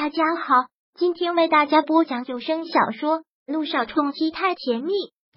[0.00, 0.54] 大家好，
[0.94, 4.92] 今天为大家播讲有声小说《路上冲击太甜蜜》。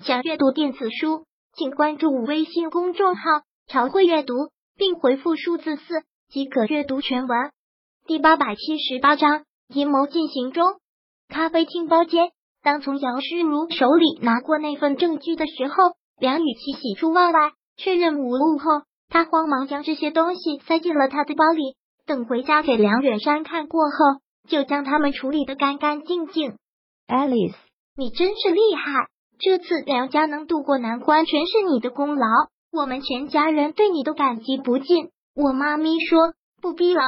[0.05, 3.23] 想阅读电子书，请关注微信公众号
[3.67, 4.35] “朝会阅读”，
[4.77, 7.49] 并回复数字四即可阅读全文。
[8.05, 10.75] 第八百七十八章阴谋进行中。
[11.27, 12.29] 咖啡厅包间，
[12.61, 15.73] 当从姚诗如手里拿过那份证据的时候，
[16.19, 17.39] 梁雨琪喜出望外，
[17.77, 21.77] 确认无误后，他慌忙将这些东西塞进了他的包里。
[22.05, 24.21] 等回家给梁远山看过后，
[24.51, 26.57] 就将他们处理的干干净净。
[27.07, 27.55] Alice，
[27.95, 29.07] 你真是厉害！
[29.39, 32.27] 这次梁家能渡过难关，全是你的功劳，
[32.71, 35.09] 我们全家人对你都感激不尽。
[35.33, 37.01] 我妈咪说不逼了。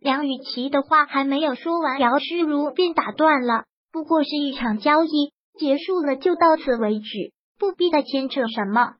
[0.00, 3.64] 梁雨琪的话还没有说完，姚诗如便打断了。
[3.92, 8.94] 不过是一场交易，结束了就到此为止，不必再牵扯什么。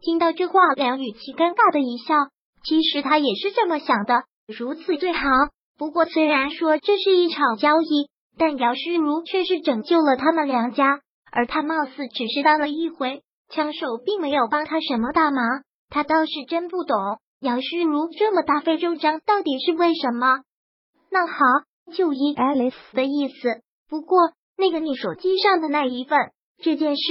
[0.00, 2.14] 听到这话，梁雨琪尴尬的一笑。
[2.62, 5.28] 其实他也是这么想的，如此最好。
[5.78, 8.08] 不过，虽然说这是一场交易，
[8.38, 11.00] 但姚诗如却是拯救了他们梁家，
[11.30, 15.44] 而他貌似只是当了一回枪手，并没有帮他什么大忙。
[15.90, 16.96] 他倒是真不懂
[17.40, 20.40] 姚诗如这么大费周章到底是为什么。
[21.10, 21.34] 那好，
[21.92, 23.60] 就依 Alice 的意思。
[23.88, 24.18] 不过，
[24.56, 26.18] 那个你手机上的那一份
[26.62, 27.02] 这件事，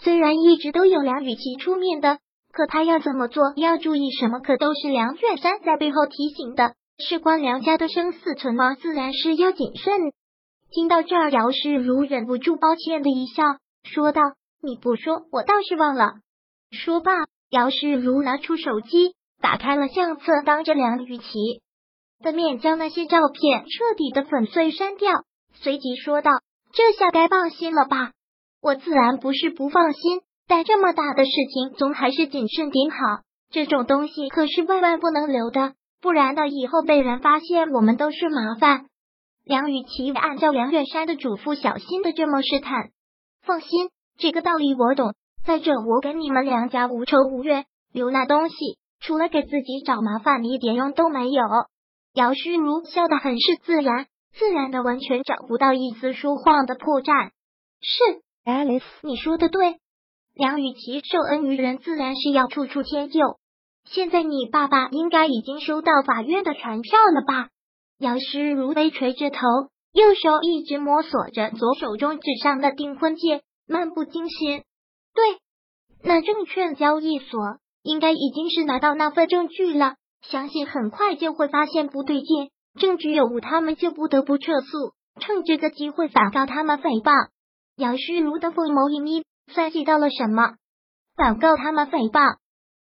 [0.00, 2.18] 虽然一直都有梁雨琪出面的，
[2.52, 6.74] 可他要怎么做，要注意什么，可都是梁远山在背后提醒的。
[7.08, 10.12] 事关梁家的生死存亡，自然是要谨慎。
[10.70, 13.42] 听到这儿，姚世如忍不住抱歉的一笑，
[13.84, 14.22] 说道
[14.62, 16.14] ：“你不说，我倒是忘了。”
[16.70, 17.12] 说罢，
[17.50, 21.24] 姚世如拿出手机，打开了相册，当着梁雨琪
[22.22, 25.12] 的面将那些照片彻底的粉碎删掉，
[25.54, 26.30] 随即说道
[26.72, 28.12] ：“这下该放心了吧？
[28.62, 32.96] 我自然不是不放心，但这么大的事情，总还是谨慎点好。
[33.50, 38.86] 这种东西可是万万不能留的。”不然的，以后被人发现，我们都是麻烦。
[39.44, 42.90] 梁雨琪按照梁远山的嘱咐，小心的这么试探。
[43.40, 45.14] 放心，这个道理我懂。
[45.44, 48.56] 再者，我跟你们梁家无仇无怨，留那东西，
[49.00, 51.42] 除了给自己找麻烦，一点用都没有。
[52.14, 57.30] 姚诗如笑得很是自然，自然的完全找不到一丝说谎的破绽。
[57.80, 59.76] 是，Alice，你说的对。
[60.34, 63.20] 梁雨琪受恩于人，自然是要处处迁就。
[63.84, 67.48] 现在你爸爸应该已经收到法院的传票了吧？
[67.98, 69.38] 姚诗如微垂着头，
[69.92, 74.62] 右手一直摸索着左手中指上的订婚戒，漫不经心。
[75.14, 75.38] 对，
[76.02, 82.50] 那证券交易所应该已经是拿到那份证据了，相信很快就会发现不对劲，
[82.80, 87.28] 证据有误，他们就不得不撤诉，趁这个机会反告他们诽谤。
[87.76, 90.54] 姚诗如的凤眸一眯，算计到了什么？
[91.14, 92.36] 反告他们诽谤？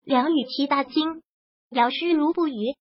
[0.04, 1.22] 梁雨琪大惊，
[1.70, 2.74] 姚诗如不语，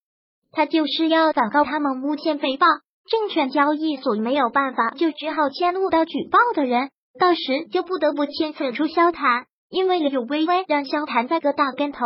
[0.51, 2.66] 他就是要反告他们诬陷诽谤，
[3.09, 6.89] 证券交易所没有办法，就只好迁怒到举报的人，
[7.19, 12.00] 到时就不得不牵扯出萧谈，因为柳微微让萧谈栽个大跟头，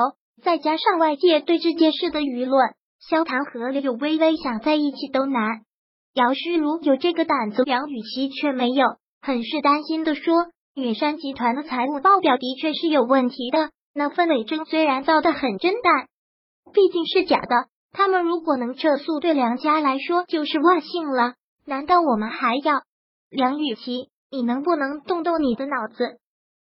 [0.43, 5.61] 再加上外界对这件事的舆论，萧谈和柳微微想在一起都难。
[6.13, 8.85] 姚诗如有这个胆子，梁雨琪却没有，
[9.21, 16.07] 很是担心的说：“远山集团的财务报表的确是有问题的。”那份伪证虽然造的很真，但
[16.73, 17.67] 毕竟是假的。
[17.91, 21.33] 他们如果能撤诉，对梁家来说就是万幸了。
[21.65, 22.83] 难道我们还要？
[23.29, 26.19] 梁雨琪，你能不能动动你的脑子？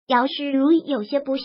[0.08, 1.44] 姚诗如有些不屑，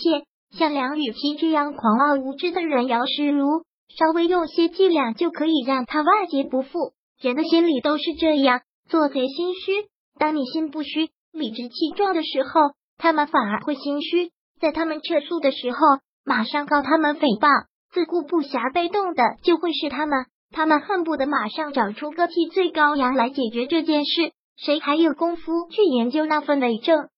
[0.57, 3.63] 像梁雨琪这样狂傲无知的人，姚诗如
[3.95, 6.93] 稍微用些伎俩就可以让他万劫不复。
[7.21, 9.87] 人的心里都是这样，做贼心虚。
[10.17, 14.31] 当你心不虚、理直气壮的时候，他们反而会心虚。
[14.65, 15.77] 在他们撤诉的时候，
[16.25, 20.25] 马上告他们诽谤，自顾不暇，被动的就会是他们。
[20.51, 27.09] 他们恨不得马上找出个替罪羔羊来解决这件事，谁还有功夫去研究那份伪证？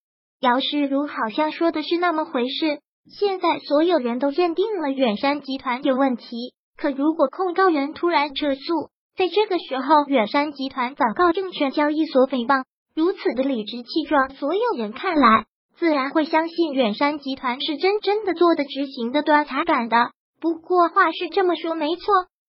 [0.41, 2.81] 姚世如好像说的是那么回事。
[3.17, 15.45] 现在所有人都认定了远山集团有问题，可如果控告人突然撤诉，在这个时候远山集团反告证券交易所诽谤，如此的理直气壮，所有人看来。
[15.79, 20.11] 自然会相信远山集团是真真的做的、执行的端才敢的。
[20.39, 22.03] 不过话是这么说没错，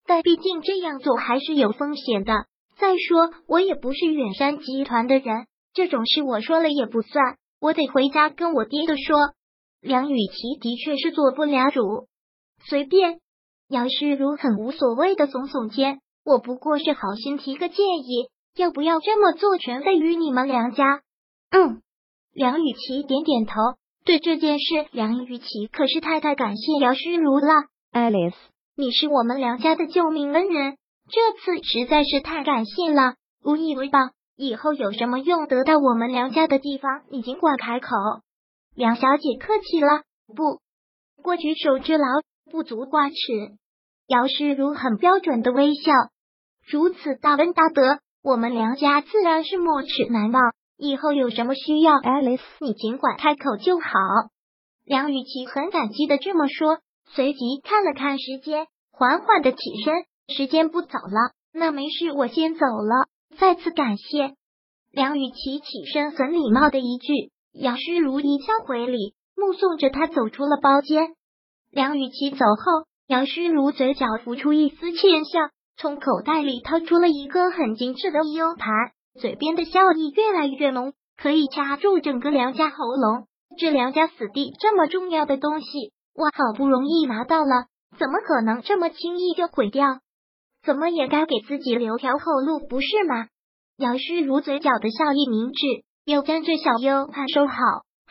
[0.07, 2.45] 但毕竟这样做还是有风险的。
[2.77, 7.35] 再说，我也不是远山集团的人，这种事我说了也不算。
[7.61, 9.15] 我得回家跟我爹的说。
[9.81, 12.07] 梁雨琪的确是做不了主，
[12.65, 13.19] 随便。
[13.69, 21.01] 姚诗如很无所谓的耸耸肩，我不过是好心提个建议，要不要这么做，全在于你们梁家。
[21.51, 21.81] 嗯。
[22.33, 23.53] 梁雨琪点点头，
[24.05, 27.47] 对这件事，梁雨琪可是太太感谢姚诗如了。
[27.91, 28.35] Alice，
[28.75, 30.77] 你是我们梁家的救命恩人，
[31.09, 33.99] 这次实在是太感谢了，无以为报。
[34.37, 37.89] 以后有什么用得到我们梁家的地方，你尽管开口。
[38.75, 40.61] 梁小姐客气了，不
[41.21, 42.05] 过举手之劳，
[42.49, 43.15] 不足挂齿。
[44.07, 45.91] 姚诗如很标准的微笑，
[46.71, 50.53] 如此大恩大德，我们梁家自然是没齿难忘。
[50.79, 53.89] 以后有什么需要，Alice，你尽管开口就好。
[54.85, 56.77] 梁雨琪很感激的这么说，
[57.11, 59.93] 随即看了看时间，缓缓的起身，
[60.33, 63.09] 时间不早了，那没事，我先走了。
[63.37, 64.35] 再次感谢
[64.89, 67.13] 梁雨琪，起身很礼貌的一句。
[67.51, 71.09] 姚诗如一笑回礼，目送着他走出了包间。
[71.71, 75.39] 梁雨琪走后，姚诗如嘴角浮出一丝窃笑，
[75.75, 83.27] 从口袋里掏出了一个很精致的 U 盘，嘴边的笑意越来越浓，可以掐住整个梁家喉咙。
[83.57, 87.65] 这梁家死地这么重要的东西，我好不容易拿到了，
[87.97, 89.99] 怎么可能这么轻易就毁掉？
[90.63, 93.27] 怎么也该给自己留条后路，不是吗？
[93.77, 95.83] 姚诗如嘴角的笑意明智。
[96.05, 97.53] 又将这小优盘收好，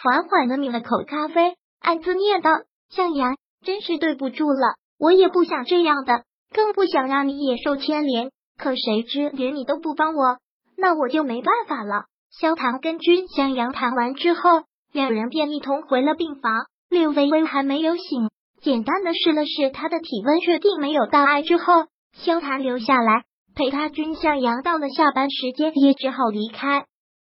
[0.01, 2.51] 缓缓的抿了口咖啡，暗自念道
[2.95, 3.35] ：“向阳，
[3.65, 6.23] 真是对不住了，我也不想这样的，
[6.55, 8.31] 更不想让你也受牵连。
[8.57, 10.39] 可谁知连你都不帮我，
[10.79, 12.05] 那我就没办法了。”
[12.41, 16.53] 萧唐跟君向阳谈完之后，两人便一同回了病房。
[16.89, 18.31] 柳微微还没有醒，
[18.63, 23.91] 简单的试了试他的体温，确定没有大碍之后，萧唐留下来陪他。
[23.91, 26.87] 君向阳到了下班时间，也只好离开。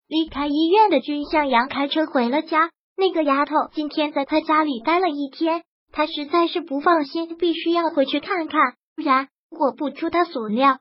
[0.08, 2.70] 离开医院的君向阳开车回了家。
[2.98, 8.74] 那个丫头今天在他家里待了一天，他实在是不放心，必须要回去看看。
[8.94, 10.78] 不然果不出他所料，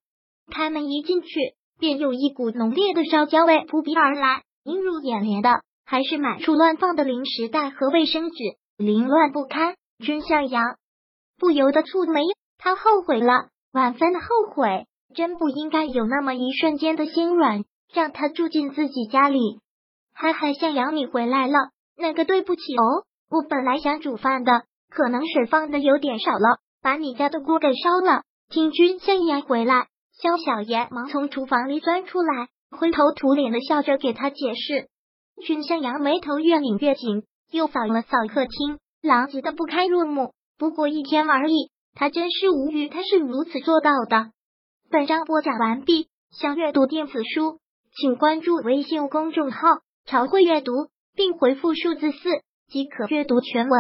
[0.52, 4.42] 开门一进去，便有一股浓烈的烧焦味扑鼻而来。
[4.64, 8.38] 映入眼帘的还是满处乱放的零食袋和卫生纸，
[8.78, 9.76] 凌乱不堪。
[10.00, 10.76] 君向阳
[11.40, 12.22] 不由得蹙眉，
[12.58, 17.64] 他后悔了，万分的后悔，真不应该有那么一瞬间的心软。
[17.94, 19.40] 让他住进自己家里，
[20.14, 21.70] 嗨嗨，向阳，你回来了。
[21.96, 28.24] 那个对不起哦，我本来想煮饭的，可能水放的有点少了，把你家的锅给烧了。
[28.50, 29.88] 听君向阳回来，
[30.22, 34.88] 肖小妍忙从厨房里钻出来，灰头土脸的笑着给他解释。
[35.46, 40.34] 君向阳眉头越拧越紧，又扫了扫客厅，狼藉的不堪入目。
[40.58, 44.32] 不过一天而已，他真是无语，他是如此做到的。
[44.90, 47.60] 本章播讲完毕，想阅读电子书。
[47.98, 49.60] 请关注微信公众号
[50.06, 50.72] “朝会阅读”，
[51.16, 52.30] 并回复数字四
[52.68, 53.80] 即可阅读全文。